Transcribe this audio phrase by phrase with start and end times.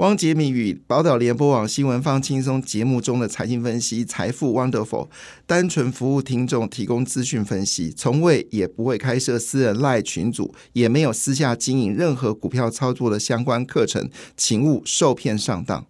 [0.00, 5.10] 汪杰明与宝岛联播网新闻放轻松节目中的财经分析，财富 Wonderful，
[5.46, 14.08] 单纯服务听众，提供资讯分析，从未也不会开设私人赖群组，也没有私下经营任何股票操作的相关课程，
[14.38, 15.84] 请勿受骗上当。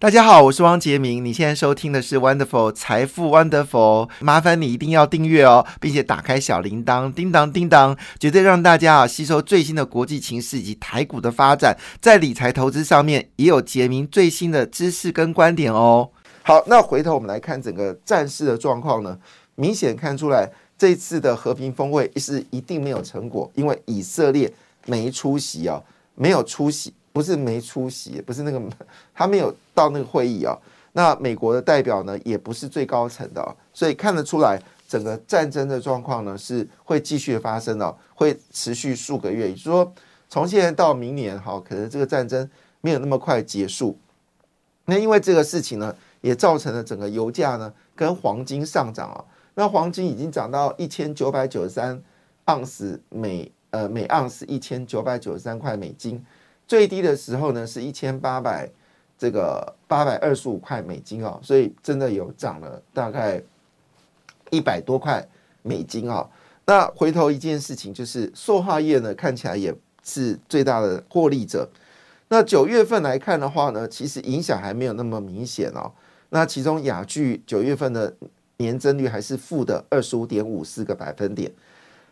[0.00, 1.22] 大家好，我是汪杰明。
[1.22, 16.08] 你现在收听的是 Wonderful 财富 Wonderful，麻烦你一定要订阅哦，并且打开小铃铛，叮当叮当，绝对让大家啊吸收最新的国际情势以及台股的发展，在理财投资上面也有杰明最新的知识跟观点哦。
[16.44, 19.18] 好，那回头我们来看整个战事的状况呢，
[19.56, 24.50] 明显看出来这次的和平峰会是一定没有成果，因为以色列
[24.86, 26.94] 没出席哦，没有出席。
[27.12, 28.60] 不是没出席，不是那个
[29.14, 30.56] 他没有到那个会议啊。
[30.92, 39.48] 那美国的代表呢，也不是最高层的，所以看得出来，整个战争的状况呢是会继续发生的，会持续数个月。
[39.48, 39.92] 也就是说，
[40.28, 42.48] 从现在到明年，哈，可能这个战争
[42.80, 43.96] 没有那么快结束。
[44.86, 49.24] 那因为这个事情呢，也造成了整个油价呢跟黄金上涨啊。
[49.54, 52.02] 那黄金已经涨到一千九百九十三
[52.46, 56.20] 盎司每呃每盎司一千九百九十三块美金。
[56.70, 58.70] 最低的时候呢，是一千八百
[59.18, 63.42] 这个八百二十五块美金哦，所以真的有涨了大概
[64.50, 65.26] 一百多块
[65.62, 66.24] 美金啊。
[66.66, 71.68] 那回头一件事情就是，塑化业呢看起来也是最大的获利者。
[72.28, 75.90] 那九月份来看的话呢，其实影响还没有那么明显哦。
[76.28, 78.14] 那其中雅聚九月份的
[78.58, 81.50] 年增率还是负的二十五点五四个百分点。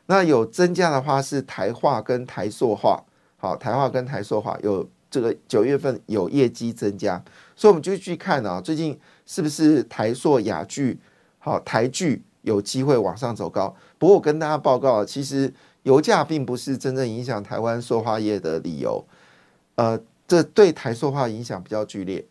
[0.07, 3.05] 那有增加的话是台化跟台塑化。
[3.41, 7.23] 好，台化跟台塑化有这个九月份有业绩增加，
[7.55, 10.99] 所以我们就去看啊，最近是不是台塑、雅聚、
[11.39, 13.73] 好台聚有机会往上走高？
[13.97, 19.05] 不过我跟大家报告，其实油价并不是真正影响台湾塑化业的理由，
[19.77, 22.25] 呃，这对台塑化影响比较剧烈。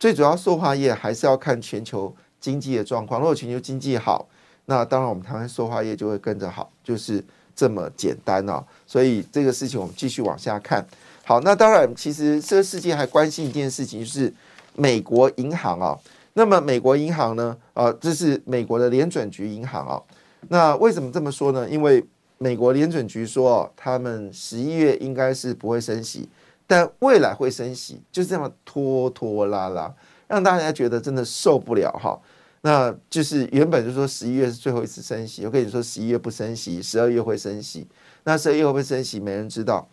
[0.00, 4.28] 最主要塑化业还是要看全球经济的状况，如果全球经济好，
[4.64, 7.24] 那当然我们台湾塑化业就会跟着好，就是。
[7.54, 10.86] 这么简单哦，所以这个事情我们继续往下看。
[11.24, 14.32] 好，那当然，其实这个世界还关心一件事情，就是
[14.74, 15.98] 美国银行啊。
[16.34, 17.56] 那么美国银行呢？
[17.74, 20.02] 呃，这是美国的联准局银行啊。
[20.48, 21.68] 那为什么这么说呢？
[21.68, 22.04] 因为
[22.38, 26.28] 美国联准局说，哦他们十一月应该是不会升息，
[26.66, 29.94] 但未来会升息，就这样拖拖拉拉，
[30.26, 32.18] 让大家觉得真的受不了哈。
[32.64, 37.86] 那就是原本就说十一月是最后一次升息，我跟你说十一月不升息，十二月会升息。
[38.24, 39.88] 那十二月会不会升息，没人知道。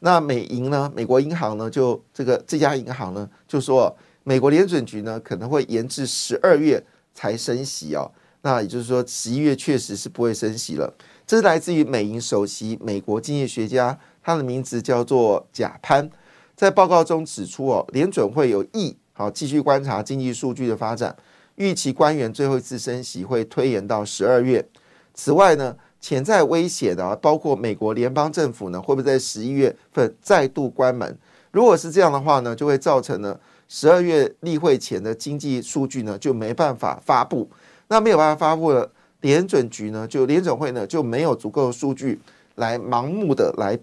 [0.00, 0.90] 那美银呢？
[0.96, 1.68] 美国银行呢？
[1.68, 6.82] 就这个这家银行呢，就说美国联准局呢可能会延至十二月
[7.14, 8.10] 才升息哦。
[8.40, 10.92] 那也就是说十一月确实是不会升息了。
[11.26, 16.10] 这是来自于美银首席美国经济学家，他的名字叫做贾潘，
[16.56, 21.14] 在报告中指出哦，联准会有意好继续观察经济数据的发展。
[21.56, 24.66] 预期官员最后一次升息会推延到十二月。
[25.14, 31.16] 此外呢，潜在威胁的包括美国联邦政府呢会不会在十一月份再度关门？
[31.50, 37.46] 如果是这样的话呢，就会造成呢十二月例会前的经济数据呢就没办法发布。
[37.88, 38.90] 那没有办法发布了，
[39.20, 42.18] 联准局呢就联准会呢就没有足够的数据
[42.54, 43.78] 来盲目的来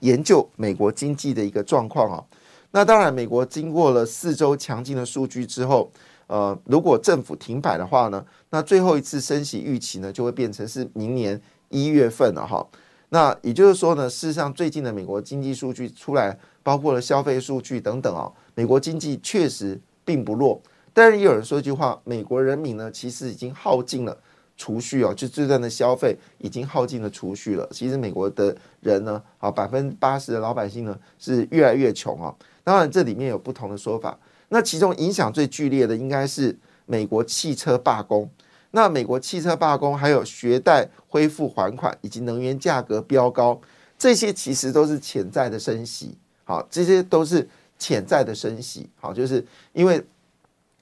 [0.00, 2.24] 研究美国经济的一个状况啊。
[2.72, 5.88] 那当然，美国经过了四周强劲的数据之后。
[6.32, 11.38] 呃，如果政府停摆的话呢，那最后一次升息预期呢，就会变成是明年
[11.68, 12.66] 一月份了哈。
[13.10, 20.58] 那也就是说呢，事实上最近的美国经济数据出来，包括了消费数据等等啊，美国经济确实并不弱。
[20.94, 24.16] 但是也有人说一句话，美国人民呢，其实已经耗尽了
[24.56, 27.68] 储蓄哦，就这段的消费已经耗尽了储蓄了。
[27.72, 32.34] 其实美国的人呢，啊，百分之八十的老百姓呢，是越来越穷啊。
[32.64, 34.18] 当然这里面有不同的说法。
[34.52, 36.54] 那其中影响最剧烈的应该是
[36.84, 38.28] 美国汽车罢工。
[38.72, 43.58] 那美国汽车罢工，还有学贷恢复还款，以及能源价格飙高，
[43.98, 46.18] 这些其实都是潜在的升息。
[46.44, 47.48] 好，这些都是
[47.78, 48.90] 潜在的升息。
[49.00, 50.04] 好，就是因为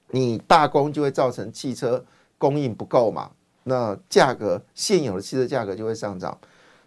[0.09, 2.03] 你罢工就会造成汽车
[2.37, 3.31] 供应不够嘛，
[3.63, 6.37] 那价格现有的汽车价格就会上涨。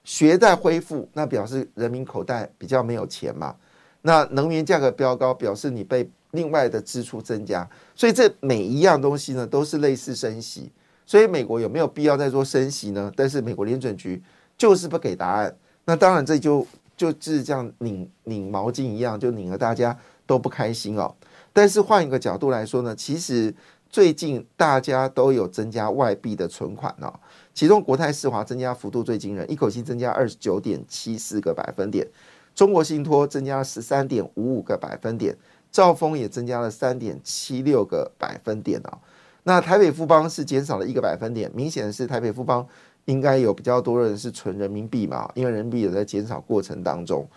[0.05, 3.57] 学贷恢复，那表示人民口袋比较没有钱嘛。
[4.07, 10.71] 那能源价格飙高，表示你被另外的支出增加，所以这每一样东西呢都是类似升息，
[11.07, 13.11] 所以美国有没有必要再做升息呢？
[13.17, 14.23] 但是美国联准局
[14.59, 15.57] 就是不给答案，
[15.87, 21.15] 那当然这就就是这样拧拧毛巾一样，就拧得大家都不开心哦。
[21.55, 23.55] 但是换一个角度来说呢，其实
[23.89, 27.11] 最近大家都有增加外币的存款哦，
[27.55, 32.07] 其中国泰世华增加幅度最惊人，一口气增加二十九点七四个百分点。
[32.55, 35.37] 中国信托增加了十三点五五个百分点，
[35.73, 38.99] 兆丰也增加了三点七六个百分点啊。
[39.43, 42.67] 那台北富邦是减少了一个百分点，明显的是台北富邦
[43.05, 47.29] 应该有比较多人是存人民币嘛，因为人民币也在减少过程当中，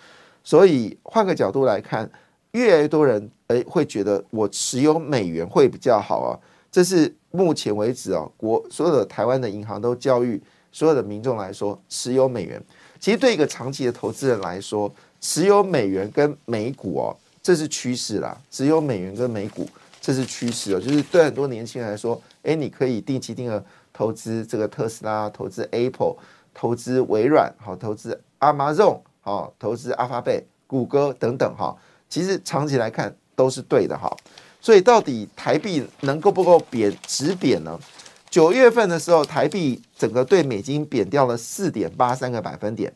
[0.44, 2.10] 所以换个角度来看，
[2.52, 6.40] 越来越多人诶会觉得我持有美元会比较好啊。
[6.72, 10.42] 这是目前为止啊，国所有的台湾的银行都教育
[10.72, 12.64] 所有的民众来说，持有美元，
[13.00, 14.94] 其实对一个长期的投资人来说，
[15.28, 18.38] 只有美元跟美股哦，这是趋势啦。
[18.50, 19.68] 只有美元跟美股。
[20.00, 26.16] 这是趋势哦，就是对很多年轻人来说，哎，你可以定期定额投资这个特斯拉，投资 Apple，
[26.54, 31.76] 投资微软，好，投资 Amazon，好，投资阿发贝、谷歌等等哈。
[32.08, 34.10] 其实长期来看都是对的哈。
[34.62, 37.78] 所以到底台币能够不够贬值贬呢？
[38.30, 42.94] 九月份的时候，台币整个对美金贬掉了四点八三个百分点，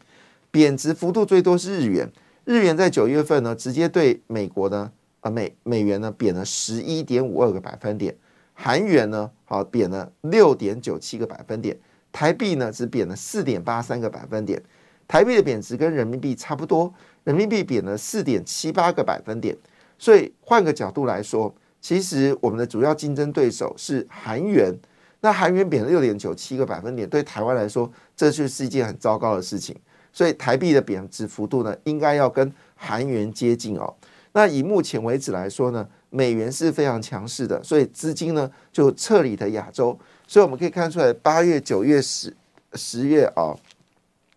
[0.52, 2.12] 贬值幅度最多是日元，
[2.46, 4.92] 日元在九月份呢，直接对美国呢。
[5.22, 8.18] 啊，美美元呢贬了十一点五二个百分点，
[8.56, 11.78] 韩元呢好贬了六点九七个百分点，
[12.12, 14.60] 台币呢只贬了四点八三个百分点，
[15.08, 16.92] 台币的贬值跟人民币差不多，
[17.24, 19.56] 人民币贬了四点七八个百分点，
[20.00, 24.76] 所以换个角度来说，其实我们的主要竞争对手是韩元，
[25.20, 29.76] 那韩元贬了六点九七个百分点，对台湾来说这就是一件很糟糕的事情，
[30.12, 33.94] 所以台币的贬值幅度呢应该要跟韩元接近哦。
[34.34, 39.98] 那以目前为止来说呢，美元是非常强势的，所以资金呢就撤离的亚洲。
[40.28, 42.34] 所以我们可以看出来，八月、九月、十
[42.74, 43.54] 十月啊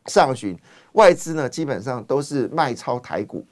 [0.06, 0.58] 上旬，
[0.92, 3.46] 外资呢基本上都是卖超台股。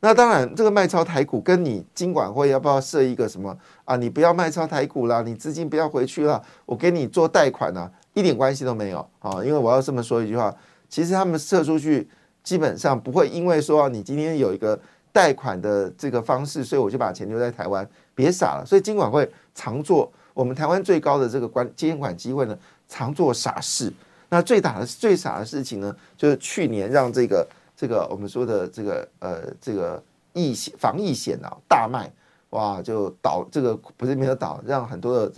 [0.00, 3.56] 那当然，这个卖超台股跟你金管会要不要设一个什么
[3.86, 3.96] 啊？
[3.96, 9.42] 你不要卖超台股啦，你资金不要回去了，我给你做贷款呢，一点关系都没有啊。
[9.42, 10.54] 因为我要这么说一句话，
[10.88, 12.08] 其实他们撤出去
[12.42, 14.78] 基本上不会因为说你今天有一个。
[15.12, 18.64] 贷款的这个方式，所以我就把钱留在台湾，别傻了。
[18.66, 23.90] 所以金管会常做我们台湾最高的这个管监管机会呢，常做傻事。
[24.28, 30.02] 那最大的最傻的事情呢，就是去年让这个这个我们说的这个呃这个
[30.34, 32.12] 疫险防疫险啊大卖，
[32.50, 35.32] 哇就倒这个不是没有倒，让很多的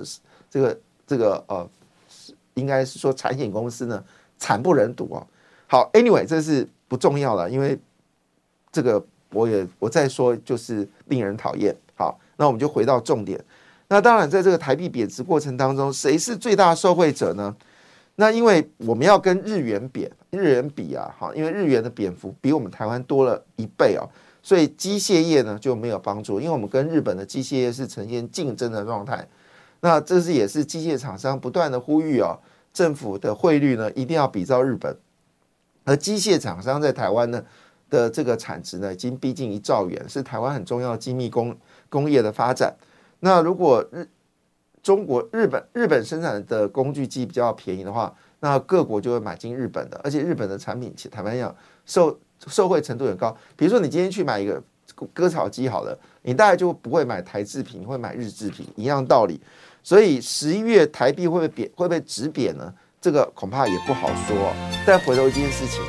[0.51, 1.71] 这个这个呃
[2.55, 4.03] 应该是说产险公司呢
[4.39, 5.25] 惨不忍睹啊。
[5.69, 7.79] 好，anyway 这是不重要了，因为
[8.73, 9.01] 这个。
[9.33, 11.77] 我也我再说，就是令人讨厌。
[11.95, 13.39] 好，那我们就回到重点。
[13.89, 17.55] 那当然，在这个台币贬值过程当中，谁是最大受惠者呢？
[18.17, 24.09] 那因为我们要跟日元贬，日元比啊，好，因为日元的贬幅比我们台湾多了一倍哦，
[24.43, 29.29] 所以机械业呢就没有帮助，因为我们跟日本的机械业是呈现竞争的状态。
[29.81, 32.39] 那这是也是机械厂商不断的呼吁哦，
[32.73, 34.97] 政府的汇率呢一定要比照日本，
[35.89, 37.43] 而机械厂商在台湾呢。
[37.91, 41.57] 的这个产值呢，已经逼近一兆元，是台湾很重要的精密工
[41.89, 42.77] 工业的发展。
[43.21, 44.07] 那如果日
[44.83, 51.57] 中国日本日本生产的工具机比较便宜的话，那各国就会买进日本的，而且日本的产品，坦白讲，
[51.87, 53.35] 受受惠程度很高。
[53.57, 54.63] 比如说，你今天去买一个
[55.15, 59.41] 割草机好了，你大概就不会买台制品，会买日制品，一样道理。
[59.83, 62.71] 所以十一月台币会不会贬，会不会止贬呢？
[63.09, 64.37] 这个恐怕也不好说。
[64.85, 65.81] 再回头一件事情，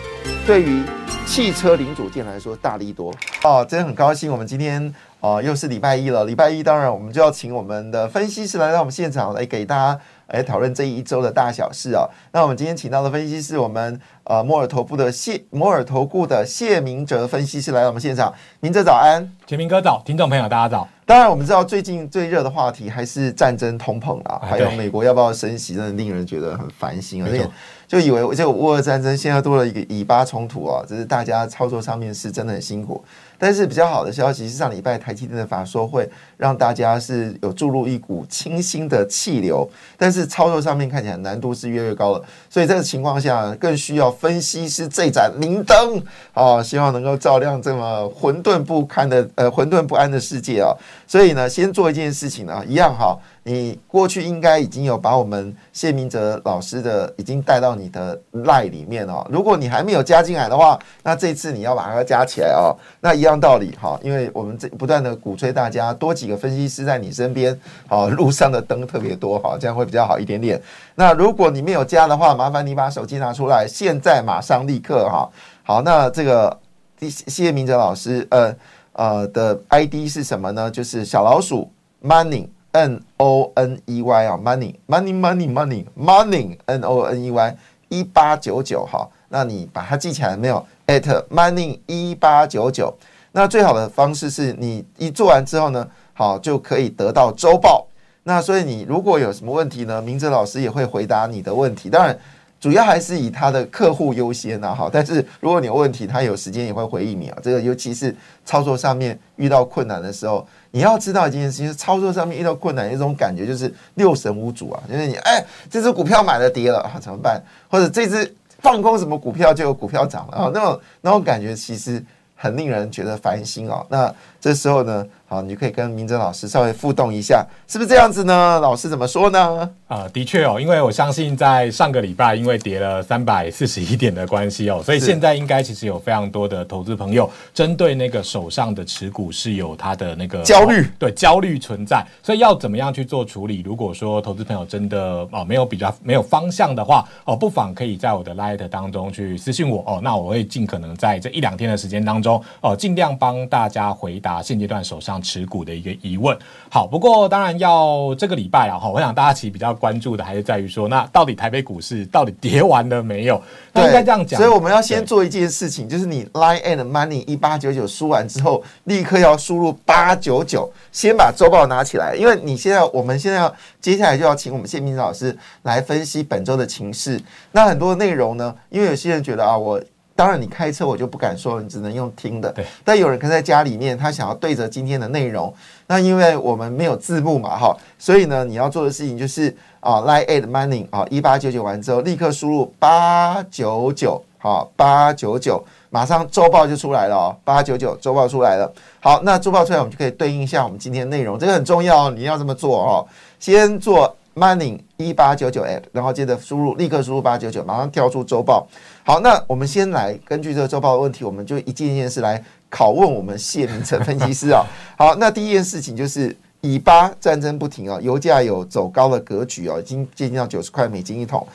[0.48, 0.86] 对于
[1.26, 3.14] 汽车零组件来说大力多
[3.44, 4.32] 哦，真的很高兴。
[4.32, 12.08] 我们今天哦又是礼拜一了，礼拜一当然我们就要请我们的分析师来到我们现场来给大家来讨论这一周的大小事啊。
[12.32, 20.88] 那我们今天请到的分析师，我们呃摩尔投顾的谢摩尔投顾的谢明哲分析师来到我们现场，明哲早安，全明哥早，听众朋友大家早。
[21.10, 27.50] 当然我们知道最近最热的话题还是战争通膨啊，还有美国要不要升息，真的令人觉得很烦心而且。
[27.88, 33.04] 就以为这个乌俄战争现在多了一个以巴冲突啊，只是大家操作上面是真的很辛苦。
[33.40, 39.68] 但是比较好的消息是，上礼拜台积电的法说会让大家是有注入一股清新的气流，
[39.98, 42.22] 但是操作上面看起来难度是越来越高了。
[42.50, 46.04] 所以这个情况下，更需要分析师这盏明灯
[46.34, 50.76] 啊，希望能够照亮这么混沌不堪的呃混沌不安的世界啊。
[51.08, 53.18] 所以呢，先做一件事情啊，一样哈。
[53.44, 59.26] 你过去应该已经有把我们谢明哲老师的已经带到你的赖里面哦。
[59.30, 62.76] 如果你还没有加进来的话，那这次你要把它加起来哦。
[63.02, 70.62] 那一样道理哈，因为我们这不断的鼓吹大家多几个分析师在你身边，好 路上的灯特别多哈，这样会比较好一点点。
[70.96, 75.30] 那如果你没有加的话，麻烦你把手机拿出来，现在马上立刻哈。
[75.64, 76.60] 好，那这个
[77.08, 78.54] 谢明哲老师呃
[78.94, 80.70] 呃的 ID 是什么呢？
[80.70, 81.72] 就是小老鼠
[82.04, 82.48] money。
[82.72, 87.58] N O N E Y 啊，money money money money money N O N E Y
[87.90, 92.94] 一八九九哈那你把它记起来没有？at money 一八九九。
[93.32, 97.86] 那最好的方式是你一做完之后呢，好就可以得到周报。
[98.24, 101.90] 那所以你如果有什么问题呢，明哲老师也会回答你的问题。
[101.90, 102.18] 当然，
[102.60, 104.90] 主要还是以他的客户优先啊，好。
[104.90, 107.38] 但是如果你有问题，他有时间也会回应你啊。
[107.42, 114.84] 这个尤其是操作上面遇到困难的时候，你要知道一件事情：操作上面遇到困难，一种感觉就是六神无主啊。
[114.92, 117.42] 就是你哎，这只股票买了跌了啊，怎么办？
[117.70, 122.04] 或者这只放空什么股票就有股票涨了啊，那种那种感觉其实。
[122.42, 123.86] 很令人觉得烦心哦。
[123.90, 128.60] 那这时候呢，好，你就可以跟明哲老师稍微互动一下，是不是这样子呢？
[128.62, 129.70] 老师怎么说呢？
[129.88, 143.62] 啊，的确哦，因为我相信在上个礼拜，因为跌了三百四十一点的关系哦，所以现在应该其实有非常多的投资朋友针对那个手上的持股是有他的那个焦虑，对焦虑存在，所以要怎么样去做处理？
[143.66, 152.42] 如果说投资朋友真的哦没有比较没有方向的话哦，不妨可以在我的 Light 当中去私信我哦，那我会尽可能在这一两天的时间当中。
[152.62, 156.38] 哦，尽量帮大家回答现阶段手上持股的一个疑问。
[156.70, 163.42] 好，不过当然要这个礼拜啊，哈，我想大家其实比较关注的还是在于说，那到底台北股市到底跌完了没有？
[163.74, 164.40] 那应该这样讲。
[164.40, 177.20] 所以我们要先做一件事情，就是你 Line and Money 一八九九输完之后，立刻要输入八九九，先把周报拿起来，因为你现在我们现在要接下来就要请我们谢明老师来分析本周的情势。
[177.52, 179.82] 那很多内容呢，因为有些人觉得啊，我。
[180.20, 182.52] 当然，你开车我就不敢说，你只能用听的。
[182.52, 182.66] 对。
[182.84, 185.54] 但有人可能在家里面，他想要对着今天的内容，
[185.88, 198.70] 那因为我们没有字幕嘛，哈，所以呢，你要做的事情就是啊，line add money 啊，一八九九完之后，立刻输入八九九，好，八九九，马上周报就出来了哦，八九九周报出来了。
[199.00, 203.08] 好，那周报出来，我们就可以对应一下我们今天内容，这个很重要，你要这么做哦，
[203.40, 204.14] 先做。
[204.36, 208.68] Money 一八九九 app，然后接着输入，立刻输入八九九，马上跳出周报。
[209.04, 214.64] 好，那我们先来根据这个周报的问题，我们就一件一件事来拷问我们谢明成分析师啊。
[214.98, 221.46] 好，那第一件事情就是以巴战争不停啊，油价有走高的格局哦，已经接近到九十块美金一桶，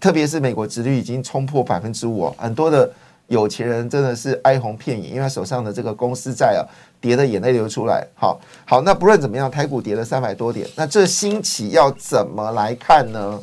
[0.00, 2.90] 特别是美国殖率已经冲破百分之五哦，很多的。
[3.28, 6.62] 有钱人真的是哀鸿遍野，因为他手上的这个公司债啊，
[7.00, 8.06] 跌的眼泪流出来。
[8.14, 13.40] 好，好，那不论怎么样，台股跌了三百多点，那这新起要怎么来看呢？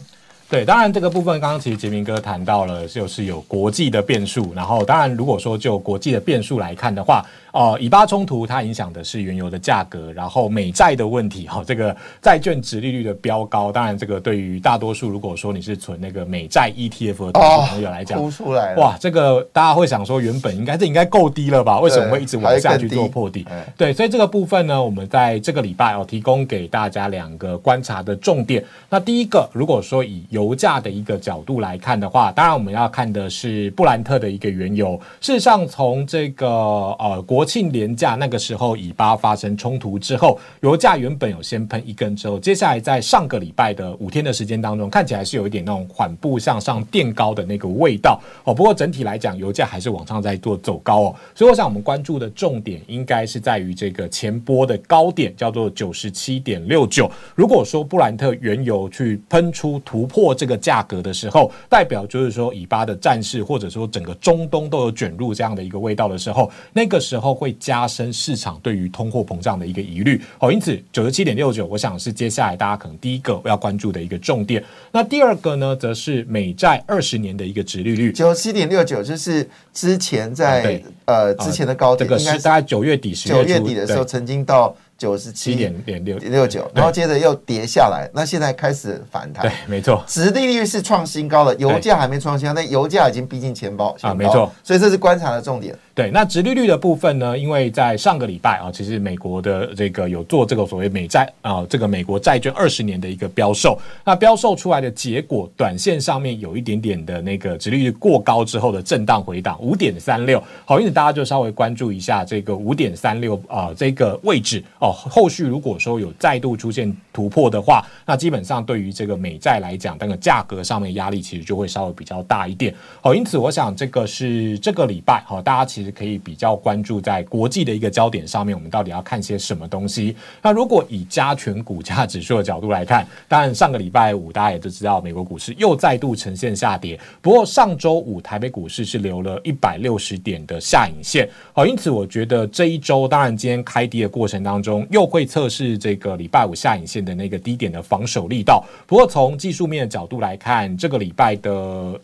[0.52, 4.52] 对，当然这个部分刚刚其实杰明哥谈到了，就是有国际的变数。
[4.54, 13.72] 然后，当然如果说就国际的变数来看的话，哦，以巴冲突它影响的是原油的价格，然后美债的问题，哈，这个债券值利率的飙高。
[13.72, 17.40] 当然，这个对于大多数如果说你是存那个美债 ETF 的
[17.70, 21.80] 朋友来讲，出来哇，这个大家会想说，原本应该这应该够低了吧？
[21.80, 23.46] 为什么会一直往下去做破底？
[23.78, 28.62] 对，所以这个部分呢，我们在这个礼拜哦，提供给大家两个观察的重点。
[28.90, 35.00] 那第一个，如果说以油价的一个角度来看的话，当然我们要看的是布兰特的一个原油。
[35.20, 48.52] 事实上，从这个呃国庆连假那个时候，以巴发生冲突之后，油价原本有先喷一根之后，接下来在上个礼拜的五天的时间当中，看起来是有一点那种缓步向上垫高的那个味道哦。
[48.52, 51.16] 不过整体来讲，油价还是往上在做走高哦。
[51.36, 57.10] 所以我想我们关注的重点应该是在于这个前波的高点，叫做九十七点六九。
[57.36, 60.82] 如果说布兰特原油去喷出突破这个价。
[60.82, 70.20] 格的时候，代表就是说以巴的战事，或者说整个中东都有卷入这样的一个味道的时候，那个时候会加深市场对于通货膨胀的一个疑虑。
[70.40, 74.62] 哦，因此九十七点六九，我想是接下来大家可能第一个要关注的一个重点。
[74.92, 84.76] 那第二个呢，则是美债二十年的一个值利率，九十七点六九，就是之前在呃之前的高点，这个是大概九月底、十月底的时候曾经到。
[85.02, 86.16] 九十七点点六。
[86.20, 89.42] 六九，然后接着又跌下来，那现在开始反弹。
[89.42, 95.76] 对，没错，殖利率是创新高了，油价还没创新高，但油价已经逼近钱包啊，没错，所以这是观察的重点。
[96.02, 97.38] 对，那殖利率的部分呢？
[97.38, 110.44] 因为在上个礼拜啊，其实美国的这个有做这个所谓美债啊，这个美国债券二十年的一个标售，那标售出来的结果，短线上面有一点点的那个殖利率过高之后的震荡回档，五点三六。
[110.66, 114.92] 好，因此大家就稍微关注一下这个五点三六啊这个位置哦。
[114.92, 122.74] 后续如果说有再度出现突破的话，那基本上对于这个美债来讲，那个价格上面压力其实就会稍微比较大一点。
[123.02, 125.91] 好，因此我想这个是这个礼拜好，大家其实。
[125.92, 130.16] 可以比较关注在国际的一个焦点上面，我们到底要看些什么东西？
[130.42, 137.00] 那如果以加权股价指数的角度来看，当然上个礼拜五大家也都知道，美国股市又再度呈现下跌。
[137.22, 148.64] 不过上周五台北股市是留了一百六十点的下影线，好，因此我觉得这一周，当然今天开低的过程当中，又会测试这个礼拜五下影线的那个低点的防守力道。
[148.86, 151.52] 不过从技术面的角度来看，这个礼拜的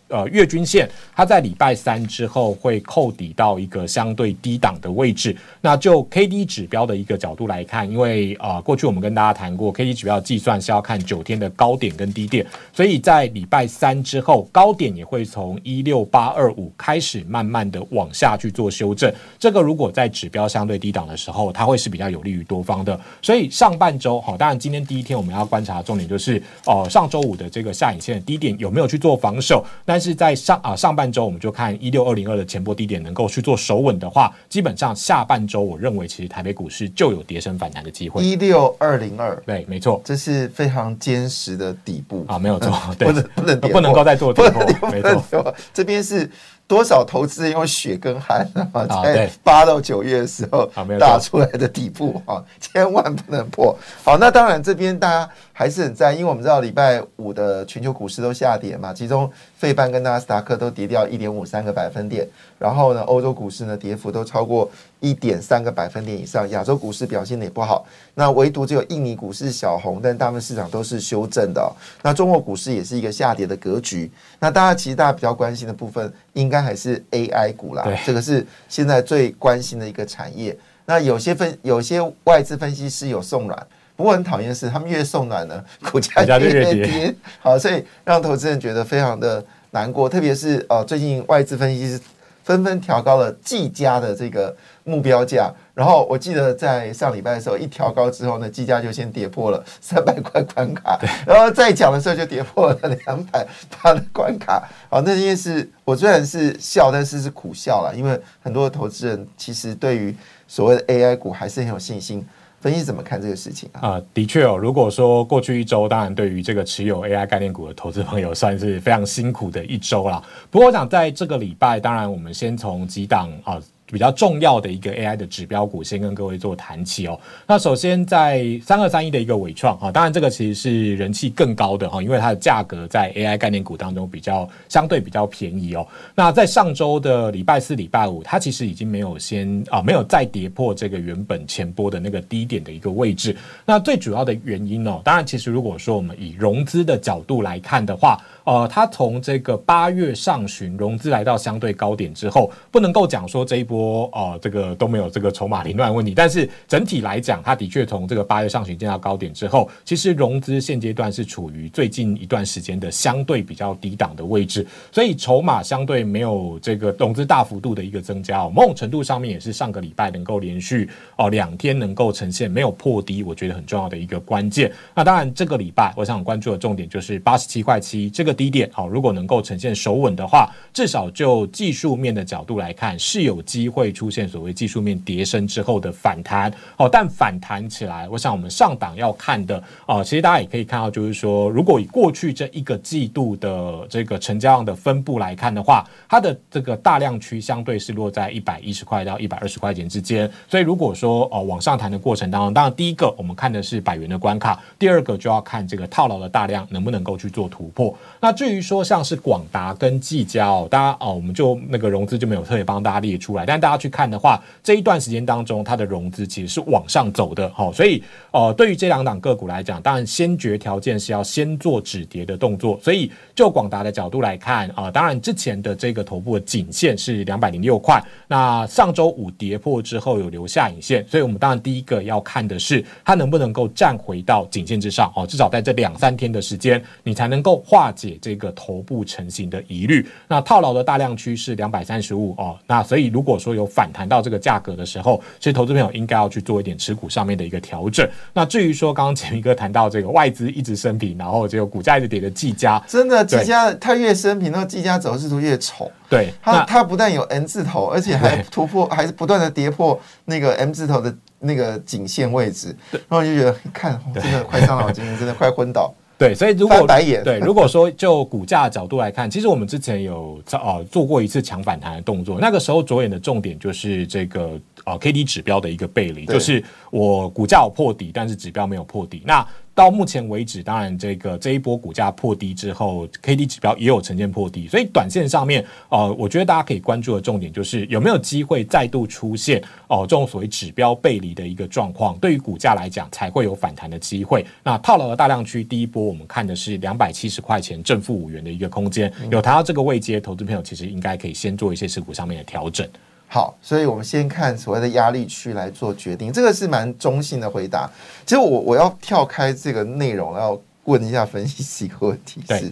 [0.07, 5.35] 呃月均线，它在礼拜三之后会扣底到一个相对低档的位置。
[5.61, 19.13] 那就 K D 指标的一个角度来看，因为啊过去我们跟大家谈过，K D 指标计算是要看九天的高点跟低点，所以在礼拜三之后，高点也会从一六八二五开始慢慢的往下去做修正。
[19.37, 22.99] 这个如果在指标相对低档的时候，它会是比较有利于多方的。
[23.21, 29.65] 所以上半周好，当然今天第一天我们要观察重点就是哦上周五的这个下影线的低点有没有去做防守。
[29.83, 38.23] 但是在上啊上半周我们就看一六二零二的前波低点能够去做守稳的话，基本上下半周我认为其实台北股市就有跌升反弹的机会。
[38.23, 42.23] 一六二零二，对，没错，这是非常坚实的底部。
[42.27, 46.29] 啊，没有错， 不能不能不能够再做跌破，没错，这边是。
[46.69, 53.73] 多少投资人用血跟汗啊，在八到九月的时候打出来的底部啊，千万不能破。
[54.03, 62.27] 好，那当然这边大家还是很在，因为我们知道礼拜五的全球股市都下跌嘛，其中费半跟纳斯达克都跌掉一点五三个百分点，
[62.59, 67.83] 然后呢，欧洲股市呢跌幅都超过一点三个百分点以上，亚洲股市表现的也不好，
[68.13, 71.75] 那唯独只有印尼股市小红，但大部分市场都是修正的。
[72.03, 74.11] 那中国股市也是一个下跌的格局。
[74.39, 80.55] 那大家其实大家比较关心的部分，应该还是 AI 股啦，这个是现在最关心的一个产业。
[80.85, 85.61] 那有些分有些外资分析师有送软，不过很讨厌的是，他们越送暖呢，
[85.91, 87.13] 股价越跌。
[87.41, 90.07] 好，所以让投资人觉得非常的难过。
[90.07, 91.99] 特别是呃，最近外资分析师
[92.43, 95.51] 纷纷调高了技嘉的这个目标价。
[95.73, 103.47] 然后我记得在上礼拜的时候，一调高之后呢，计价就先跌破了 三百块关卡， 然后再讲的时候就跌破了两百
[103.81, 104.63] 八的关卡。
[104.89, 110.15] 好，那件事我虽然是笑，但是是苦笑了，因为很多的投资人其实对于
[110.47, 112.23] 所谓的 AI 股还是很有信心。
[112.69, 113.89] 你怎么看这个事情啊？
[113.89, 120.23] 啊，的确哦，如果说过去一周，当然对于这个持有 AI 概念股的投资朋友， 算是非常辛苦的一周了。
[120.49, 123.61] 不过我想在这个礼拜，当然我们先从几档啊。
[123.91, 127.17] 比较重要的一个 AI 的指标股，先跟各位做谈起哦。
[127.47, 135.87] 那首先在三二三一的一个伟创啊，当然这个其实是人气更高的哈，因为它的价格在 AI 概念股当中比较相对比较便宜哦。
[136.13, 143.33] 那在上周的礼拜四、礼拜五，它其实已经没有先啊，没有再跌破这个原本前波的那个低点的一个位置。
[143.65, 153.76] 那最主要的原因哦，当然其实如果说我们以融资的角度来看的话，呃，它从这个八月上旬融资来到相对高点之后，不能够讲说这一波。
[153.77, 174.71] 说哦，这个都没有这个筹码凌乱问题，但是整体来讲，它的确从这个八月上旬见到高点之后，其实融资现阶段是处于最近一段时间的相对比较低档的位置，所以筹码相对没有这个融资大幅度的一个增加哦，某种程度上面也是上个礼拜能够连续哦两天能够呈现没有破低，我觉得很重要的一个关键。
[174.95, 183.66] 那当然这个礼拜我想关注的重点就是八十七块七这个低点哦，如果能够呈现守稳的话，至少就技术面的角度来看是有机。
[183.69, 207.95] 会出现所谓技术面跌升之后的反弹，哦，但反弹起来，我想我们上档要看的哦，其实大家也可以看到，就是说，如果以过去这一个季度的这个成交量的分布来看的话，它的这个大量区相对是落在一百一十块到一百二十块钱之间，所以如果说哦往上弹的过程当中，当然第一个我们看的是百元的关卡，第二个就要看这个套牢的大量能不能够去做突破。
[208.19, 222.79] 那至于说像是广达跟技嘉哦，大家哦，我们就那个融资就没有特别帮大家列出来，但大家去看的话，这一段时间当中，它的融资其实是往上走的，哈，所以呃，对于这两档个股来讲，当然先决条件是要先做止跌的动作。
[222.81, 240.07] 所以就广达的角度来看啊，当然之前的这个头部的颈线是两百零六块，那上周五跌破之后有留下影线，所以我们当然第一个要看的是它能不能够站回到颈线之上，哦，至少在这两三天的时间，你才能够化解这个头部成型的疑虑。
[240.27, 248.07] 那套牢的大量区是两百三十五哦，那所以如果说有反弹到这个价格的时候，其实投资朋友应该要去做一点持股上面的一个调整。
[248.33, 255.91] 那至于说刚刚前一哥谈到这个外资一直升平，然后这个股价一直跌的技嘉，真的技嘉它越升平，那个技嘉走势图越丑。
[256.09, 262.75] 对，它它不但有 N 字头，而且还突破，还是不断的跌破那个 M 字头的那个颈线位置。
[262.91, 265.93] 然后就觉得看真的快伤脑筋，真的快昏倒。
[266.17, 266.85] 对，所以如果
[267.23, 279.21] 对，如果说就股价角度来看，其实我们之前有呃做过一次强反弹的动作，那个时候着眼的重点就是这个呃 K D 指标的一个背离，就是我股价有破底，但是指标没有破底。
[279.25, 279.45] 那
[279.75, 294.43] 到目前为止，当然这个这一波股价破低之后，K D 指标也有呈现破低，所以短线上面，呃，我觉得大家可以关注的重点就是有没有机会再度出现哦这种所谓指标背离的一个状况，对于股价来讲才会有反弹的机会。
[294.63, 302.87] 那套牢的大量区第一波，我们看的是两百七十块钱正负五元的一个空间，有谈到这个位阶，投资朋友其实应该可以先做一些持股上面的调整。
[303.29, 307.89] 好，所以我们先看所谓的压力区来做决定，这个是蛮中性的回答。
[308.25, 312.71] 其实我我要跳开这个内容，要问一下分析师一个问题是，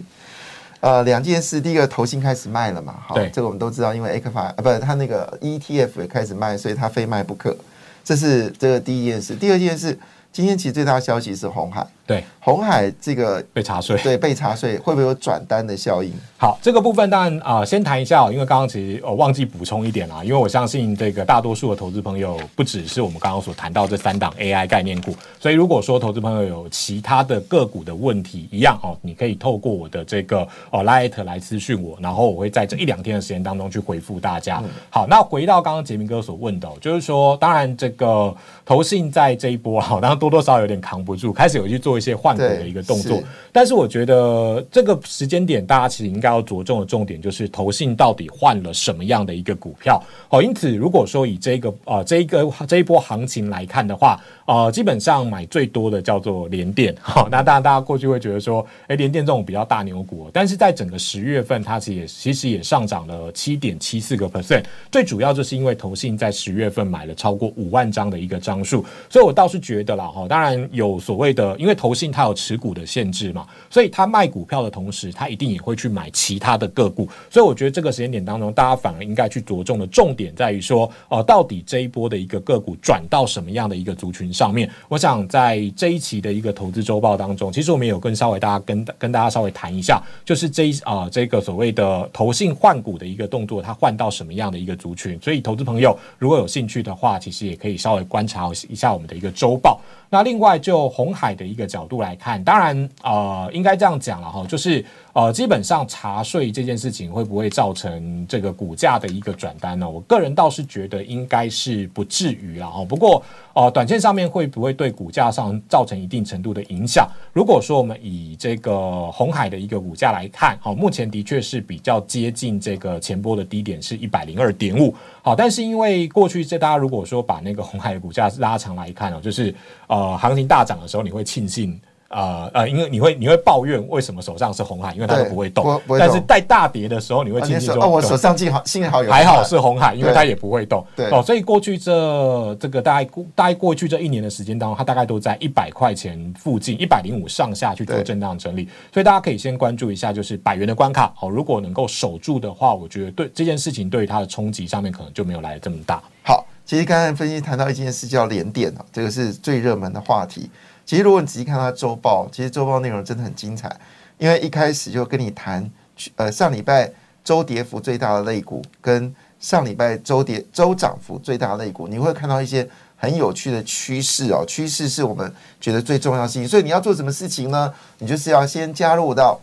[0.80, 2.94] 呃，两件事，第一个投信开始卖了嘛？
[3.06, 7.54] 好，这个我们都知道，因为 A 克法啊，不是它那个 ETF 也开始卖，所以它非卖不可，
[8.02, 9.34] 这是这个第一件事。
[9.34, 9.98] 第二件事，
[10.32, 11.86] 今天其实最大的消息是红海。
[12.06, 16.12] 对，红海这个被查税，对被查税会不会有转单的效应？
[16.38, 34.62] 好，这个部分当然啊，先谈一下，因为刚刚其实我忘记补充一点啦，因为我相信这个大多数的投资朋友不只是我们刚刚所谈到这三档 AI 概念股，所以如果说投资朋友有其他的个股的问题，一样哦，你可以透过我的这个哦 Light 来私讯我，然后我会在这一两天的时间当中去回复大家。
[34.90, 38.32] 好，那回到刚刚杰明哥所问的，就是说，当然这个
[38.64, 41.95] 投信在这一波哈， 当然多多少少有点扛不住，开始有去做。
[41.96, 50.02] 一些换股的一个动作，但是我觉得这个时间点，大家其实应该要着重的重点就是投信到底换了什么样的一个股票。
[50.28, 56.94] 好，因此如果说以这个呃这一个这一波行情来看的话，呃，基本上买最多的叫做联电。
[57.00, 64.64] 好， 那当然大家过去会觉得说，哎，联电这种比较大牛股，但是在整个十月份，它其实也其实也上涨了七点七四个 percent。
[64.90, 77.08] 最主要就是因为投信在十月份买了超过五万张的一个张数，所以我倒是觉得啦，哈，当然有所谓的，因为投投信它有持股的限制嘛，所以它卖股票的同时，它一定也会去买其他的个股。
[77.30, 84.68] 所以我觉得这个时间点当中，大家反而应该去着重的重点在于说，呃，到底这一波的一个个股转到什么样的一个族群上面？
[84.88, 95.16] 我想在这一期的一个投资周报当中，其实我们有跟稍微大家跟跟大家稍微谈一下，就是这一啊这个所谓的投信换股的一个动作，它换到什么样的一个族群？
[95.22, 99.80] 所以投资朋友如果有兴趣的话，其实也可以稍微观察一下我们的一个周报。
[100.08, 104.84] 那另外就红海的一个角度来看，当然呃，应该这样讲了哈，就是
[105.16, 109.88] 呃，基本上查税这件事情会不会造成这个股价的一个转单呢？
[109.88, 112.84] 我个人倒是觉得应该是不至于了哈。
[112.84, 113.22] 不过
[113.54, 117.08] 呃，短线上面会不会对股价上造成一定程度的影响？
[117.32, 129.54] 如果说我们以这个红海的一个股价来看，好，目前的确是比较接近这个前波的低点是一百零二点五，好，但是因为过去这大家如果说把那个红海的股价拉长来看哦，就是
[129.86, 131.80] 呃，行情大涨的时候，你会庆幸。
[132.08, 135.80] 呃呃，因为你会你会抱怨为什么手上是红海，因为它都不会动。
[135.98, 140.86] 但是在大跌的时候，你会庆幸说，哦，我手上幸好幸好有还好是红海，因为它也不会动。
[140.94, 148.68] 对哦，所以过去这这个大概大概过去这一年的时间当中，它大概都在一百块钱附近，一百零五上下去做震荡整理。
[148.92, 151.12] 所以大家可以先关注一下，就是百元的关卡。
[151.16, 156.00] 好，如果能够守住的话，我觉得对这件事情对于它的冲击上面可能就没有来的这么大。
[156.22, 160.48] 好，其实刚才分析谈到一件事叫连电啊，这个是最热门的话题。
[160.86, 163.76] 其实，如果你仔细看它周报，其实周报内容真的很精彩。
[164.18, 165.68] 因为一开始就跟你谈，
[166.14, 166.90] 呃，上礼拜
[167.24, 174.44] 周跌幅最大的类股，跟上礼拜周跌周涨幅最大的类股，你会看到一些很有趣的趋势哦。
[174.46, 177.74] 趋势是我们觉得最重要性，所以你要做什么事情呢？
[177.98, 179.38] 你就是要先加入到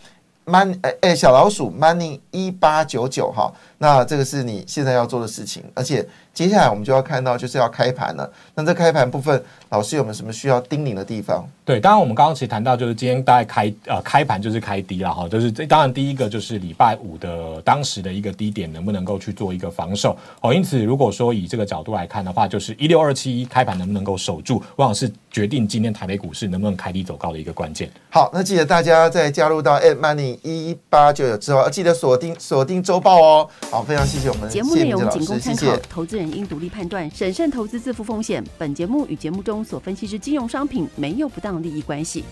[0.46, 3.54] money，哎小老鼠 money 一八九九哈。
[3.84, 6.08] 那这个是你现在要做的事情，而且。
[6.34, 8.28] 接下来我们就要看到就是要开盘了。
[8.56, 11.46] 那这开盘部分，老师有没有什么需要叮咛的地方？
[11.64, 20.52] 对，当然我们刚刚其实谈到，就是今天大概开呃开盘就是开低了哈，就是这当然第一个就是礼拜五的当时的一个低点能不能够去做一个防守哦。
[20.52, 27.88] 因此如果说以这个角度来看的话，就是一六二七一开盘能不能够守住，往往是决定今天台北股市能不能开低走高的一个关键。
[28.10, 33.50] 好，那记得大家在加入到 at money 一八九九之后，记得锁定锁定周报哦。
[33.74, 36.32] 好，非常谢谢我们节目内容仅供参考，投资人。
[36.32, 38.44] 应独立判断，审慎投资，自负风险。
[38.56, 42.24] 本节目与节目中所分析之金融商品没有不当利益关系。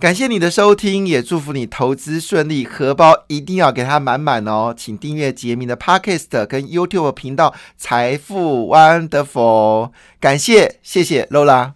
[0.00, 4.74] 感谢你的收听，也祝福你投资顺利，荷包一定要给它满满哦！
[4.74, 9.88] 请订阅杰明的 Podcast 跟 YouTube 频道《财富 Wonderful》。
[10.18, 11.72] 感谢，谢谢 Lola。